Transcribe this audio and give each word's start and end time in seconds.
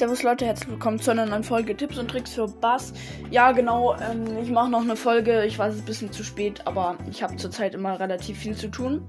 Servus 0.00 0.22
Leute, 0.22 0.46
herzlich 0.46 0.70
willkommen 0.70 0.98
zu 0.98 1.10
einer 1.10 1.26
neuen 1.26 1.44
Folge 1.44 1.76
Tipps 1.76 1.98
und 1.98 2.10
Tricks 2.10 2.32
für 2.32 2.48
Bass. 2.48 2.94
Ja, 3.30 3.52
genau, 3.52 3.94
ähm, 3.96 4.38
ich 4.42 4.48
mache 4.48 4.70
noch 4.70 4.80
eine 4.80 4.96
Folge. 4.96 5.44
Ich 5.44 5.58
weiß, 5.58 5.74
es 5.74 5.80
ist 5.80 5.82
ein 5.82 5.84
bisschen 5.84 6.10
zu 6.10 6.24
spät, 6.24 6.66
aber 6.66 6.96
ich 7.10 7.22
habe 7.22 7.36
zurzeit 7.36 7.74
immer 7.74 8.00
relativ 8.00 8.38
viel 8.38 8.56
zu 8.56 8.68
tun. 8.68 9.06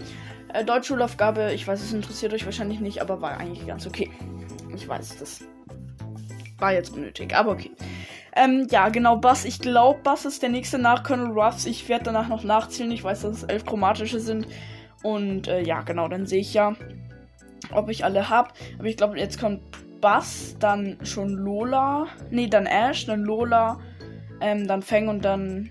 Äh, 0.53 0.65
Deutschschulaufgabe, 0.65 1.53
ich 1.53 1.65
weiß, 1.65 1.81
es 1.81 1.93
interessiert 1.93 2.33
euch 2.33 2.43
wahrscheinlich 2.43 2.81
nicht, 2.81 3.01
aber 3.01 3.21
war 3.21 3.37
eigentlich 3.37 3.65
ganz 3.65 3.87
okay. 3.87 4.11
Ich 4.75 4.85
weiß, 4.85 5.17
das 5.17 5.45
war 6.59 6.73
jetzt 6.73 6.93
unnötig, 6.93 7.33
aber 7.37 7.51
okay. 7.51 7.71
Ähm, 8.35 8.67
ja, 8.69 8.89
genau, 8.89 9.15
Bass. 9.15 9.45
Ich 9.45 9.59
glaube, 9.59 10.01
Bass 10.03 10.25
ist 10.25 10.41
der 10.41 10.49
nächste 10.49 10.77
nach 10.77 11.03
Colonel 11.03 11.31
Ruffs. 11.31 11.67
Ich 11.67 11.87
werde 11.87 12.03
danach 12.03 12.27
noch 12.27 12.43
nachzählen. 12.43 12.91
Ich 12.91 13.05
weiß, 13.05 13.21
dass 13.21 13.37
es 13.37 13.43
elf 13.43 13.65
chromatische 13.65 14.19
sind. 14.19 14.45
Und 15.03 15.47
äh, 15.47 15.61
ja, 15.61 15.83
genau, 15.83 16.09
dann 16.09 16.25
sehe 16.25 16.41
ich 16.41 16.53
ja, 16.53 16.75
ob 17.71 17.89
ich 17.89 18.03
alle 18.03 18.27
habe. 18.27 18.49
Aber 18.77 18.89
ich 18.89 18.97
glaube, 18.97 19.17
jetzt 19.17 19.39
kommt 19.39 19.70
Bass, 20.01 20.55
dann 20.59 20.97
schon 21.03 21.33
Lola. 21.33 22.07
Nee, 22.31 22.47
dann 22.47 22.65
Ash, 22.65 23.05
dann 23.05 23.21
Lola, 23.21 23.79
ähm, 24.41 24.67
dann 24.67 24.81
Fang 24.81 25.07
und 25.07 25.23
dann 25.23 25.69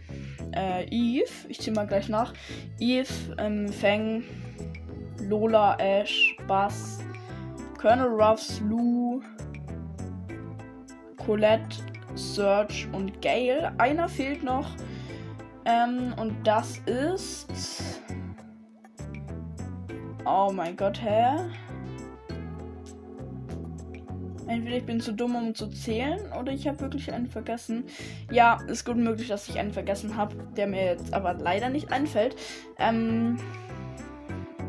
äh, 0.54 0.84
Eve. 0.90 1.30
Ich 1.48 1.60
ziehe 1.60 1.74
mal 1.74 1.86
gleich 1.86 2.08
nach. 2.08 2.32
Eve, 2.78 3.12
ähm, 3.38 3.68
Fang, 3.68 4.22
Lola, 5.28 5.76
Ash, 5.78 6.36
Bass, 6.46 7.00
Colonel 7.78 8.08
Ruffs, 8.08 8.60
Lou, 8.60 9.20
Colette, 11.16 11.76
Serge 12.14 12.88
und 12.92 13.20
Gale. 13.20 13.72
Einer 13.78 14.08
fehlt 14.08 14.42
noch. 14.42 14.70
Ähm, 15.64 16.14
und 16.16 16.46
das 16.46 16.78
ist. 16.86 18.00
Oh 20.24 20.50
mein 20.52 20.76
Gott, 20.76 21.00
hä? 21.02 21.36
Entweder 24.50 24.78
ich 24.78 24.84
bin 24.84 25.00
zu 25.00 25.12
dumm, 25.12 25.36
um 25.36 25.54
zu 25.54 25.68
zählen, 25.68 26.20
oder 26.38 26.50
ich 26.50 26.66
habe 26.66 26.80
wirklich 26.80 27.12
einen 27.12 27.28
vergessen. 27.28 27.84
Ja, 28.32 28.60
ist 28.66 28.84
gut 28.84 28.96
möglich, 28.96 29.28
dass 29.28 29.48
ich 29.48 29.60
einen 29.60 29.72
vergessen 29.72 30.16
habe, 30.16 30.34
der 30.56 30.66
mir 30.66 30.84
jetzt 30.84 31.14
aber 31.14 31.34
leider 31.34 31.68
nicht 31.68 31.92
einfällt. 31.92 32.34
Ähm, 32.76 33.38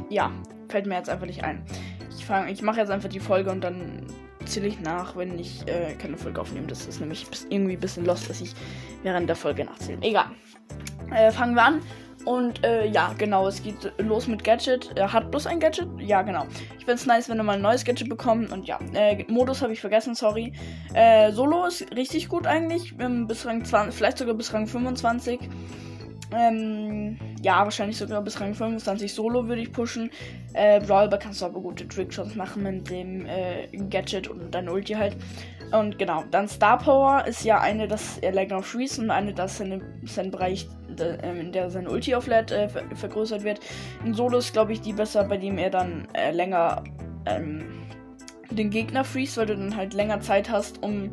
ja, 0.10 0.32
fällt 0.70 0.86
mir 0.86 0.98
jetzt 0.98 1.10
einfach 1.10 1.26
nicht 1.26 1.44
ein. 1.44 1.64
Ich, 2.12 2.30
ich 2.50 2.62
mache 2.62 2.80
jetzt 2.80 2.92
einfach 2.92 3.10
die 3.10 3.20
Folge 3.20 3.50
und 3.50 3.62
dann 3.62 4.06
zähle 4.46 4.68
ich 4.68 4.80
nach, 4.82 5.16
wenn 5.16 5.40
ich 5.40 5.68
äh, 5.68 5.96
keine 5.96 6.18
Folge 6.18 6.40
aufnehme. 6.40 6.68
Das 6.68 6.86
ist 6.86 7.00
nämlich 7.00 7.26
irgendwie 7.50 7.74
ein 7.74 7.80
bisschen 7.80 8.06
lost, 8.06 8.30
dass 8.30 8.40
ich 8.40 8.54
während 9.02 9.28
der 9.28 9.36
Folge 9.36 9.66
nachzähle. 9.66 9.98
Egal. 10.02 10.28
Äh, 11.12 11.32
fangen 11.32 11.56
wir 11.56 11.64
an. 11.64 11.82
Und 12.26 12.64
äh, 12.64 12.88
ja, 12.88 13.14
genau, 13.18 13.48
es 13.48 13.64
geht 13.64 13.92
los 13.98 14.28
mit 14.28 14.44
Gadget. 14.44 14.92
Er 14.96 15.12
hat 15.12 15.32
bloß 15.32 15.48
ein 15.48 15.60
Gadget? 15.60 15.88
Ja, 16.00 16.22
genau. 16.22 16.46
Ich 16.78 16.86
finde 16.86 16.94
es 16.94 17.06
nice, 17.06 17.30
wenn 17.30 17.38
er 17.38 17.44
mal 17.44 17.54
ein 17.54 17.62
neues 17.62 17.84
Gadget 17.84 18.10
bekommt. 18.10 18.52
Und 18.52 18.68
ja, 18.68 18.80
äh, 18.94 19.26
Modus 19.28 19.62
habe 19.62 19.74
ich 19.74 19.82
vergessen, 19.82 20.16
sorry. 20.16 20.54
Äh, 20.94 21.32
Solo 21.32 21.66
ist 21.66 21.96
richtig 21.96 22.30
gut 22.30 22.46
eigentlich. 22.46 22.96
Bis 22.98 23.46
Rang 23.46 23.66
20, 23.66 23.96
vielleicht 23.96 24.18
sogar 24.18 24.36
bis 24.36 24.54
Rang 24.54 24.68
25. 24.68 25.40
Ähm, 26.34 27.18
ja, 27.42 27.64
wahrscheinlich 27.64 27.98
sogar 27.98 28.22
bis 28.22 28.40
Rang 28.40 28.54
25 28.54 29.14
Solo 29.14 29.48
würde 29.48 29.62
ich 29.62 29.72
pushen. 29.72 30.12
Äh, 30.54 30.80
Brawlball 30.82 31.20
kannst 31.20 31.42
du 31.42 31.46
aber 31.46 31.60
gute 31.60 31.88
Trickshots 31.88 32.36
machen 32.36 32.64
mit 32.64 32.90
dem 32.90 33.26
äh, 33.26 33.68
Gadget 33.90 34.28
und 34.28 34.52
dein 34.52 34.70
Ulti 34.70 34.94
halt. 34.94 35.16
Und 35.72 35.98
genau, 35.98 36.24
dann 36.30 36.48
Star 36.48 36.78
Power 36.78 37.26
ist 37.26 37.44
ja 37.44 37.60
eine, 37.60 37.88
dass 37.88 38.18
er 38.18 38.34
länger 38.34 38.62
freeze 38.62 39.02
und 39.02 39.10
eine, 39.10 39.34
dass 39.34 39.58
seine, 39.58 39.82
sein 40.06 40.30
Bereich, 40.30 40.68
äh, 41.00 41.40
in 41.40 41.52
der 41.52 41.70
sein 41.70 41.88
Ulti 41.88 42.14
auflädt, 42.14 42.52
äh, 42.52 42.70
ver 42.70 42.84
vergrößert 42.94 43.44
wird. 43.44 43.60
In 44.06 44.14
Solo 44.14 44.38
ist, 44.38 44.54
glaube 44.54 44.74
ich, 44.74 44.82
die 44.82 44.94
besser, 44.94 45.24
bei 45.24 45.38
dem 45.38 45.58
er 45.58 45.70
dann 45.70 46.08
äh, 46.14 46.32
länger 46.32 46.84
ähm, 47.26 47.64
den 48.52 48.70
Gegner 48.70 49.04
freeze, 49.04 49.40
weil 49.40 49.48
du 49.48 49.56
dann 49.56 49.76
halt 49.76 49.94
länger 49.94 50.20
Zeit 50.22 50.50
hast, 50.50 50.84
um 50.84 51.10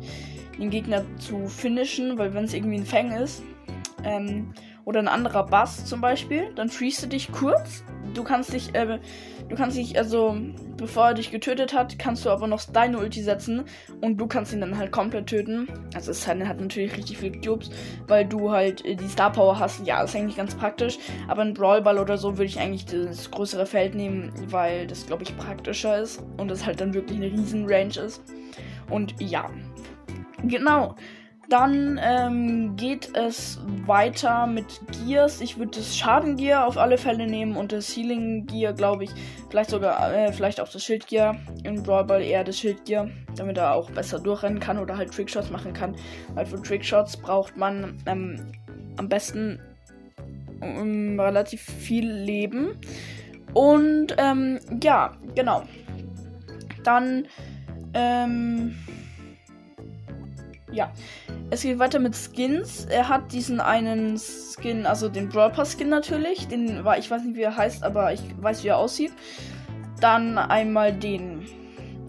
den 0.59 0.69
Gegner 0.69 1.03
zu 1.17 1.47
finishen, 1.47 2.17
weil 2.17 2.33
wenn 2.33 2.43
es 2.43 2.53
irgendwie 2.53 2.77
ein 2.77 2.85
Fang 2.85 3.11
ist, 3.13 3.41
ähm, 4.03 4.53
oder 4.89 5.01
ein 5.01 5.07
anderer 5.07 5.45
Bass 5.45 5.85
zum 5.85 6.01
Beispiel, 6.01 6.51
dann 6.55 6.67
freest 6.67 7.03
du 7.03 7.07
dich 7.07 7.31
kurz. 7.31 7.83
Du 8.15 8.23
kannst 8.23 8.53
dich, 8.53 8.73
äh, 8.73 8.97
du 9.47 9.55
kannst 9.55 9.77
dich, 9.77 9.95
also, 9.99 10.35
bevor 10.77 11.09
er 11.09 11.13
dich 11.13 11.29
getötet 11.29 11.75
hat, 11.75 11.99
kannst 11.99 12.25
du 12.25 12.31
aber 12.31 12.47
noch 12.47 12.63
deine 12.63 12.97
Ulti 12.97 13.21
setzen 13.21 13.65
und 14.01 14.17
du 14.17 14.25
kannst 14.25 14.51
ihn 14.51 14.61
dann 14.61 14.79
halt 14.79 14.91
komplett 14.91 15.27
töten. 15.27 15.67
Also, 15.93 16.09
es 16.09 16.27
hat 16.27 16.39
natürlich 16.39 16.97
richtig 16.97 17.19
viel 17.19 17.39
Cubes, 17.39 17.69
weil 18.07 18.25
du 18.25 18.49
halt 18.49 18.83
äh, 18.83 18.95
die 18.95 19.07
Star 19.07 19.31
Power 19.31 19.59
hast. 19.59 19.85
Ja, 19.85 20.01
ist 20.01 20.15
eigentlich 20.15 20.37
ganz 20.37 20.55
praktisch. 20.55 20.97
Aber 21.27 21.43
ein 21.43 21.53
Brawlball 21.53 21.99
oder 21.99 22.17
so 22.17 22.39
würde 22.39 22.45
ich 22.45 22.59
eigentlich 22.59 22.87
das 22.87 23.29
größere 23.29 23.67
Feld 23.67 23.93
nehmen, 23.93 24.33
weil 24.47 24.87
das, 24.87 25.05
glaube 25.05 25.21
ich, 25.21 25.37
praktischer 25.37 25.99
ist 25.99 26.19
und 26.37 26.49
es 26.49 26.65
halt 26.65 26.81
dann 26.81 26.95
wirklich 26.95 27.17
eine 27.17 27.31
riesen 27.31 27.67
Range 27.69 27.93
ist. 27.95 28.23
Und 28.89 29.13
ja, 29.21 29.51
genau. 30.41 30.95
Dann 31.49 31.99
ähm, 32.03 32.75
geht 32.75 33.17
es 33.17 33.59
weiter 33.87 34.45
mit 34.45 34.81
Gears. 34.91 35.41
Ich 35.41 35.57
würde 35.57 35.79
das 35.79 35.97
Schadengear 35.97 36.67
auf 36.67 36.77
alle 36.77 36.99
Fälle 36.99 37.25
nehmen 37.25 37.55
und 37.55 37.71
das 37.71 37.89
Healing 37.95 38.45
Gear, 38.45 38.73
glaube 38.73 39.05
ich. 39.05 39.09
Vielleicht 39.49 39.71
sogar, 39.71 40.13
äh, 40.13 40.31
vielleicht 40.31 40.61
auch 40.61 40.69
das 40.69 40.83
Schildgear. 40.83 41.37
In 41.63 41.81
Brawl 41.81 42.03
Ball 42.05 42.21
eher 42.21 42.43
das 42.43 42.59
Schildgear, 42.59 43.09
damit 43.35 43.57
er 43.57 43.73
auch 43.73 43.89
besser 43.89 44.19
durchrennen 44.19 44.59
kann 44.59 44.77
oder 44.77 44.95
halt 44.95 45.11
Trickshots 45.11 45.49
machen 45.49 45.73
kann. 45.73 45.95
Weil 46.35 46.45
für 46.45 46.61
Trickshots 46.61 47.17
braucht 47.17 47.57
man 47.57 47.97
ähm, 48.05 48.51
am 48.97 49.09
besten 49.09 49.59
ähm, 50.61 51.19
relativ 51.19 51.61
viel 51.61 52.07
Leben. 52.07 52.79
Und 53.53 54.15
ähm, 54.19 54.59
ja, 54.83 55.13
genau. 55.33 55.63
Dann, 56.83 57.27
ähm, 57.95 58.75
ja. 60.79 60.91
Es 61.49 61.61
geht 61.63 61.77
weiter 61.77 61.99
mit 61.99 62.15
Skins. 62.15 62.85
Er 62.85 63.09
hat 63.09 63.33
diesen 63.33 63.59
einen 63.59 64.17
Skin, 64.17 64.85
also 64.85 65.09
den 65.09 65.27
Brawl 65.27 65.51
Pass 65.51 65.77
Skin 65.77 65.89
natürlich. 65.89 66.47
Den 66.47 66.85
war, 66.85 66.97
ich 66.97 67.11
weiß 67.11 67.23
nicht, 67.23 67.35
wie 67.35 67.41
er 67.41 67.57
heißt, 67.57 67.83
aber 67.83 68.13
ich 68.13 68.21
weiß, 68.39 68.63
wie 68.63 68.69
er 68.69 68.77
aussieht. 68.77 69.11
Dann 69.99 70.37
einmal 70.37 70.93
den 70.93 71.45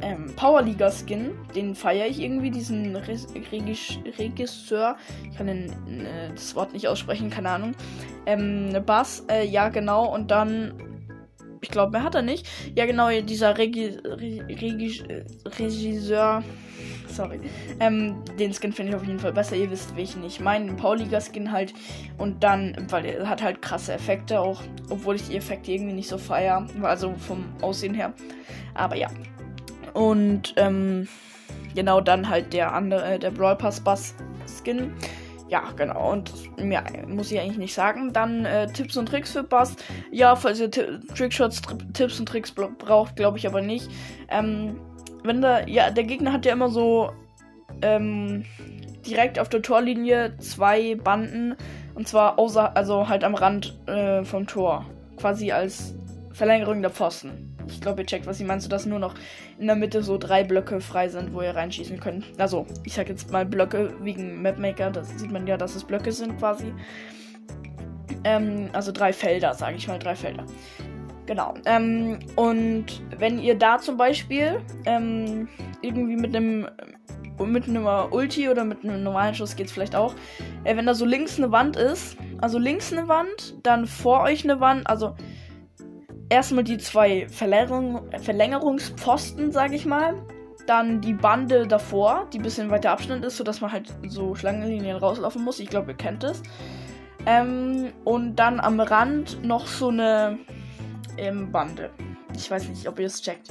ähm, 0.03 0.32
Powerliga 0.36 0.91
Skin. 0.91 1.32
Den 1.56 1.75
feiere 1.75 2.06
ich 2.06 2.20
irgendwie, 2.20 2.53
diesen 2.53 2.94
Re 2.94 3.16
Regis 3.50 3.98
Regisseur. 4.19 4.97
Ich 5.28 5.37
kann 5.37 5.48
den, 5.48 5.70
äh, 6.04 6.31
das 6.32 6.54
Wort 6.54 6.72
nicht 6.72 6.87
aussprechen, 6.87 7.28
keine 7.28 7.50
Ahnung. 7.50 7.72
Ähm, 8.26 8.76
Bass, 8.87 9.25
äh, 9.28 9.44
ja, 9.44 9.69
genau. 9.69 10.14
Und 10.14 10.31
dann 10.31 10.75
ich 11.62 11.70
glaube, 11.70 11.92
mehr 11.92 12.04
hat 12.04 12.14
er 12.14 12.22
nicht. 12.22 12.48
Ja, 12.75 12.87
genau, 12.87 13.10
dieser 13.10 13.58
Regi 13.58 13.98
Regi 14.04 15.02
Regisseur 15.44 16.42
sorry. 17.10 17.41
Ähm, 17.78 18.22
den 18.38 18.53
Skin 18.53 18.72
finde 18.72 18.93
ich 18.93 18.97
auf 18.97 19.04
jeden 19.04 19.19
Fall 19.19 19.32
besser. 19.32 19.56
Ihr 19.56 19.71
wisst, 19.71 19.97
welchen 19.97 20.25
ich 20.25 20.41
meine. 20.41 20.66
Den 20.66 20.76
Pauliga-Skin 20.76 21.53
halt. 21.53 21.75
Und 22.19 22.43
dann, 22.43 22.76
weil 22.88 23.04
er 23.04 23.28
hat 23.28 23.43
halt 23.43 23.62
krasse 23.62 23.93
Effekte 23.93 24.41
auch. 24.41 24.62
Obwohl 24.88 25.16
ich 25.16 25.28
die 25.28 25.37
Effekte 25.37 25.72
irgendwie 25.72 25.94
nicht 25.94 26.09
so 26.09 26.19
feier. 26.19 26.66
Also 26.82 27.15
vom 27.15 27.44
Aussehen 27.60 27.94
her. 27.94 28.12
Aber 28.75 28.97
ja. 28.97 29.09
Und, 29.93 30.54
ähm, 30.56 31.09
genau 31.75 32.00
dann 32.00 32.28
halt 32.28 32.53
der 32.53 32.72
andere, 32.72 33.15
äh, 33.15 33.19
der 33.19 33.31
Brawl 33.31 33.56
Pass 33.56 33.81
Bass 33.81 34.15
Skin. 34.47 34.93
Ja, 35.49 35.65
genau. 35.75 36.12
Und 36.12 36.32
mehr 36.59 36.84
muss 37.09 37.32
ich 37.32 37.41
eigentlich 37.41 37.59
nicht 37.59 37.75
sagen. 37.75 38.12
Dann 38.12 38.44
äh, 38.44 38.69
Tipps 38.72 38.97
und 38.97 39.06
Tricks 39.06 39.32
für 39.32 39.43
Bass. 39.43 39.75
Ja, 40.12 40.37
falls 40.37 40.60
ihr 40.60 40.70
Trickshots, 40.70 41.60
Tipps 41.93 42.20
und 42.20 42.26
Tricks 42.26 42.53
braucht, 42.53 43.16
glaube 43.16 43.37
ich 43.37 43.49
aber 43.49 43.60
nicht. 43.60 43.91
Ähm, 44.28 44.76
wenn 45.25 45.41
da, 45.41 45.66
ja, 45.66 45.91
der 45.91 46.04
Gegner 46.04 46.32
hat 46.32 46.47
ja 46.47 46.53
immer 46.53 46.69
so 46.69 47.12
ähm, 47.82 48.44
direkt 49.06 49.38
auf 49.38 49.48
der 49.48 49.62
Torlinie 49.62 50.36
zwei 50.38 50.94
Banden 50.94 51.56
und 51.94 52.08
zwar 52.08 52.38
außer, 52.38 52.76
also 52.76 53.08
halt 53.08 53.25
am 53.25 53.34
Rand 53.34 53.76
äh, 53.86 54.25
vom 54.25 54.47
Tor, 54.47 54.86
quasi 55.16 55.53
als 55.53 55.94
Verlängerung 56.32 56.81
der 56.81 56.91
Pfosten. 56.91 57.56
Ich 57.69 57.81
glaube, 57.81 58.02
ihr 58.02 58.06
checkt, 58.06 58.26
was 58.26 58.40
ich 58.40 58.46
meine, 58.46 58.61
sodass 58.61 58.87
nur 58.87 58.99
noch 58.99 59.14
in 59.58 59.67
der 59.67 59.76
Mitte 59.76 60.02
so 60.02 60.19
drei 60.19 60.43
Blöcke 60.43 60.81
frei 60.81 61.08
sind, 61.08 61.32
wo 61.32 61.43
ihr 61.43 61.55
reinschießen 61.55 62.00
könnt. 62.00 62.25
Also, 62.38 62.66
ich 62.84 62.94
sag 62.94 63.08
jetzt 63.08 63.31
mal 63.31 63.46
Blöcke 63.46 63.93
wegen 64.02 64.43
Mapmaker, 64.43 64.90
das 64.90 65.19
sieht 65.19 65.31
man 65.31 65.46
ja, 65.46 65.56
dass 65.56 65.76
es 65.76 65.84
Blöcke 65.84 66.11
sind 66.11 66.38
quasi. 66.38 66.73
Ähm, 68.25 68.70
also 68.73 68.93
drei 68.93 69.12
Felder, 69.12 69.55
sage 69.55 69.76
ich 69.76 69.87
mal, 69.87 69.99
drei 69.99 70.16
Felder. 70.16 70.44
Genau. 71.26 71.55
Ähm, 71.64 72.19
und 72.37 72.87
wenn 73.19 73.38
ihr 73.38 73.56
da 73.56 73.78
zum 73.78 73.96
Beispiel 73.96 74.61
ähm, 74.84 75.49
irgendwie 75.82 76.17
mit 76.17 76.34
einem 76.34 76.67
mit 77.46 77.67
einem 77.67 77.87
Ulti 78.11 78.50
oder 78.50 78.64
mit 78.64 78.84
einem 78.84 79.02
normalen 79.02 79.34
Schuss 79.34 79.56
geht 79.56 79.69
es 79.69 79.72
vielleicht 79.72 79.96
auch. 79.96 80.14
Äh, 80.64 80.76
wenn 80.76 80.87
da 80.87 80.94
so 80.94 81.05
links 81.05 81.38
eine 81.38 81.50
Wand 81.50 81.76
ist, 81.76 82.17
also 82.38 82.58
links 82.58 82.93
eine 82.93 83.08
Wand, 83.08 83.56
dann 83.62 83.87
vor 83.87 84.20
euch 84.22 84.44
eine 84.44 84.61
Wand, 84.61 84.87
also 84.87 85.14
erstmal 86.28 86.64
die 86.64 86.78
zwei 86.78 87.28
Verlängerung, 87.28 88.11
Verlängerungspfosten, 88.20 89.52
sage 89.52 89.76
ich 89.76 89.87
mal. 89.87 90.14
Dann 90.66 91.00
die 91.00 91.14
Bande 91.14 91.66
davor, 91.66 92.26
die 92.32 92.38
ein 92.38 92.43
bisschen 92.43 92.70
weiter 92.70 92.93
Abstand 92.93 93.25
ist, 93.25 93.37
sodass 93.37 93.61
man 93.61 93.73
halt 93.73 93.93
so 94.06 94.34
Schlangenlinien 94.34 94.96
rauslaufen 94.96 95.43
muss. 95.43 95.58
Ich 95.58 95.69
glaube, 95.69 95.93
ihr 95.93 95.96
kennt 95.96 96.23
es. 96.23 96.43
Ähm, 97.26 97.93
und 98.05 98.37
dann 98.37 98.61
am 98.61 98.78
Rand 98.81 99.44
noch 99.44 99.66
so 99.66 99.88
eine 99.88 100.38
im 101.17 101.51
Bande. 101.51 101.91
Ich 102.35 102.51
weiß 102.51 102.69
nicht, 102.69 102.89
ob 102.89 102.99
ihr 102.99 103.07
es 103.07 103.21
checkt. 103.21 103.49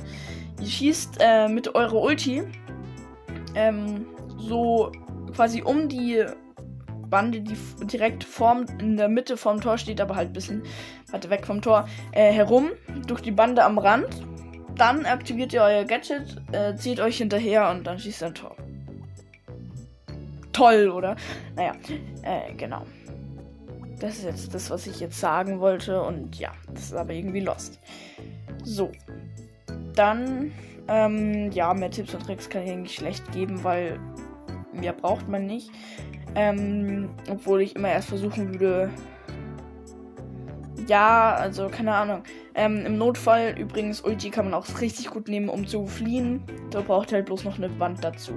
Ihr 0.60 0.68
schießt 0.68 1.18
äh, 1.20 1.48
mit 1.48 1.76
eurer 1.76 2.02
Ulti 2.02 2.44
ähm, 3.56 4.06
so 4.38 4.92
quasi 5.36 5.62
um 5.62 5.90
die 5.90 6.26
Bande, 7.10 7.42
die 7.42 7.56
direkt 7.86 8.24
vorm, 8.24 8.66
in 8.80 8.98
der 8.98 9.10
Mitte 9.10 9.38
vom 9.38 9.60
Tor 9.62 9.78
steht, 9.78 10.00
aber 10.00 10.16
halt 10.16 10.30
ein 10.30 10.34
bisschen 10.34 10.64
weiter 11.12 11.30
weg 11.30 11.46
vom 11.46 11.62
Tor, 11.62 11.88
äh, 12.12 12.32
herum, 12.32 12.72
durch 13.08 13.22
die 13.22 13.32
Bande 13.32 13.64
am 13.64 13.78
Rand. 13.78 14.08
Dann 14.76 15.06
aktiviert 15.06 15.52
ihr 15.54 15.62
euer 15.62 15.84
Gadget, 15.84 16.42
äh, 16.52 16.76
zieht 16.76 17.00
euch 17.00 17.18
hinterher 17.18 17.70
und 17.70 17.86
dann 17.86 18.00
schießt 18.00 18.24
ein 18.24 18.36
Tor. 18.36 18.56
Toll, 20.54 20.90
oder? 20.90 21.16
Naja, 21.56 21.74
äh, 22.22 22.54
genau. 22.54 22.86
Das 24.00 24.18
ist 24.18 24.24
jetzt 24.24 24.54
das, 24.54 24.70
was 24.70 24.88
ich 24.88 25.00
jetzt 25.00 25.20
sagen 25.20 25.60
wollte. 25.60 26.02
Und 26.02 26.40
ja, 26.40 26.52
das 26.74 26.84
ist 26.86 26.94
aber 26.94 27.14
irgendwie 27.14 27.42
lost. 27.42 27.80
So. 28.64 28.92
Dann, 29.94 30.52
ähm, 30.88 31.52
ja, 31.52 31.74
mehr 31.74 31.92
Tipps 31.92 32.14
und 32.14 32.26
Tricks 32.26 32.50
kann 32.50 32.64
ich 32.64 32.72
eigentlich 32.72 32.96
schlecht 32.96 33.32
geben, 33.32 33.64
weil 33.64 34.00
mehr 34.72 34.94
braucht 34.94 35.28
man 35.28 35.46
nicht. 35.46 35.72
Ähm, 36.36 37.10
obwohl 37.30 37.62
ich 37.62 37.76
immer 37.76 37.90
erst 37.90 38.10
versuchen 38.10 38.60
würde. 38.60 38.90
Ja, 40.88 41.36
also 41.36 41.68
keine 41.68 41.94
Ahnung. 41.94 42.24
Ähm, 42.56 42.86
Im 42.86 42.98
Notfall 42.98 43.56
übrigens, 43.58 44.02
Ulti 44.02 44.30
kann 44.30 44.46
man 44.46 44.54
auch 44.54 44.82
richtig 44.82 45.10
gut 45.10 45.28
nehmen, 45.28 45.50
um 45.50 45.68
zu 45.68 45.86
fliehen. 45.86 46.44
Da 46.72 46.82
braucht 46.82 47.12
halt 47.12 47.26
bloß 47.26 47.44
noch 47.44 47.58
eine 47.58 47.80
Wand 47.80 48.04
dazu. 48.04 48.34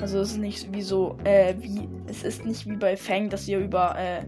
Also 0.00 0.20
es 0.20 0.32
ist 0.32 0.38
nicht 0.38 0.72
wie 0.72 0.82
so, 0.82 1.16
äh, 1.24 1.54
wie, 1.58 1.88
es 2.06 2.22
ist 2.22 2.44
nicht 2.44 2.68
wie 2.68 2.76
bei 2.76 2.96
Fang, 2.96 3.28
dass 3.28 3.46
ihr 3.48 3.58
über, 3.58 3.96
äh, 3.98 4.22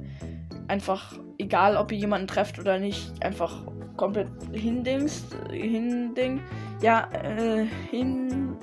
einfach, 0.72 1.12
egal 1.36 1.76
ob 1.76 1.92
ihr 1.92 1.98
jemanden 1.98 2.26
trefft 2.26 2.58
oder 2.58 2.78
nicht, 2.78 3.12
einfach 3.22 3.66
komplett 3.98 4.28
hindingst, 4.52 5.36
hinding, 5.50 6.40
ja, 6.80 7.10
äh, 7.12 7.66
hinhüpft, 7.90 8.62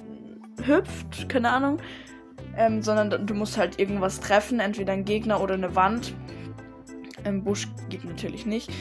keine 1.29 1.51
Ahnung. 1.51 1.77
Ähm, 2.57 2.81
sondern 2.81 3.27
du 3.27 3.33
musst 3.35 3.59
halt 3.59 3.79
irgendwas 3.79 4.19
treffen, 4.21 4.59
entweder 4.59 4.93
ein 4.93 5.05
Gegner 5.05 5.39
oder 5.39 5.53
eine 5.53 5.75
Wand. 5.75 6.15
Im 7.25 7.43
Busch 7.43 7.67
geht 7.89 8.03
natürlich 8.03 8.47
nicht. 8.47 8.71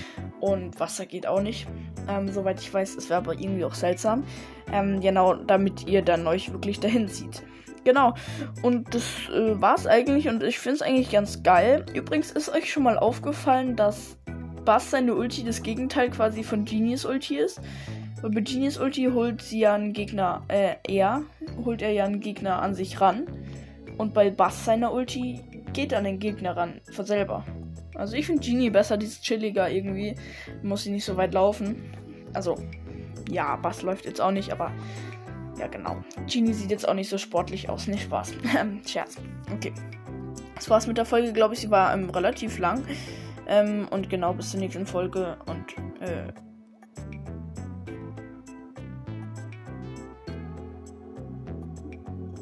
Und 0.40 0.80
Wasser 0.80 1.04
geht 1.04 1.26
auch 1.26 1.42
nicht. 1.42 1.68
Ähm, 2.08 2.32
soweit 2.32 2.60
ich 2.60 2.72
weiß, 2.72 2.96
es 2.96 3.10
wäre 3.10 3.18
aber 3.18 3.34
irgendwie 3.34 3.66
auch 3.66 3.74
seltsam. 3.74 4.24
Ähm, 4.72 5.00
genau, 5.00 5.34
damit 5.34 5.86
ihr 5.86 6.00
dann 6.00 6.26
euch 6.26 6.50
wirklich 6.50 6.80
dahin 6.80 7.08
zieht. 7.08 7.42
Genau. 7.84 8.14
Und 8.62 8.94
das 8.94 9.04
äh, 9.32 9.54
es 9.74 9.86
eigentlich 9.86 10.28
und 10.28 10.42
ich 10.42 10.58
finde 10.58 10.76
es 10.76 10.82
eigentlich 10.82 11.10
ganz 11.10 11.42
geil. 11.42 11.84
Übrigens 11.94 12.30
ist 12.30 12.48
euch 12.48 12.72
schon 12.72 12.82
mal 12.82 12.98
aufgefallen, 12.98 13.76
dass 13.76 14.16
Bass 14.64 14.90
seine 14.90 15.14
Ulti 15.14 15.44
das 15.44 15.62
Gegenteil 15.62 16.10
quasi 16.10 16.42
von 16.42 16.64
Genies 16.64 17.04
Ulti 17.04 17.38
ist. 17.38 17.60
Weil 18.20 18.30
bei 18.30 18.40
Genies 18.40 18.78
Ulti 18.78 19.08
holt 19.12 19.40
sie 19.40 19.60
ja 19.60 19.74
einen 19.74 19.92
Gegner, 19.92 20.42
äh, 20.48 20.74
er, 20.86 21.22
holt 21.64 21.82
er 21.82 21.92
ja 21.92 22.04
einen 22.04 22.20
Gegner 22.20 22.60
an 22.60 22.74
sich 22.74 23.00
ran. 23.00 23.26
Und 23.96 24.14
bei 24.14 24.30
Bass 24.30 24.64
seiner 24.64 24.92
Ulti 24.92 25.40
geht 25.72 25.94
an 25.94 26.04
den 26.04 26.18
Gegner 26.18 26.56
ran, 26.56 26.80
von 26.92 27.04
selber. 27.04 27.44
Also 27.94 28.16
ich 28.16 28.26
finde 28.26 28.42
Genie 28.42 28.70
besser, 28.70 28.96
dieses 28.96 29.20
chilliger 29.20 29.70
irgendwie. 29.70 30.14
Muss 30.62 30.84
sie 30.84 30.90
nicht 30.90 31.04
so 31.04 31.16
weit 31.16 31.34
laufen. 31.34 31.76
Also, 32.32 32.56
ja, 33.30 33.56
Bass 33.56 33.82
läuft 33.82 34.04
jetzt 34.04 34.20
auch 34.20 34.30
nicht, 34.30 34.52
aber 34.52 34.70
ja, 35.58 35.66
genau. 35.66 35.96
Genie 36.26 36.52
sieht 36.52 36.70
jetzt 36.70 36.88
auch 36.88 36.94
nicht 36.94 37.08
so 37.08 37.18
sportlich 37.18 37.68
aus. 37.68 37.86
Nicht 37.86 38.04
Spaß. 38.04 38.32
Scherz. 38.86 39.16
Okay. 39.52 39.72
Das 40.54 40.68
war's 40.70 40.86
mit 40.86 40.98
der 40.98 41.04
Folge, 41.04 41.32
glaube 41.32 41.54
ich. 41.54 41.60
Sie 41.60 41.70
war 41.70 41.92
ähm, 41.94 42.10
relativ 42.10 42.58
lang. 42.58 42.84
Ähm, 43.46 43.88
und 43.90 44.10
genau, 44.10 44.34
bis 44.34 44.50
zur 44.50 44.60
nächsten 44.60 44.86
Folge. 44.86 45.36
Und, 45.46 46.02
äh. 46.02 46.32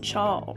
Ciao. 0.02 0.54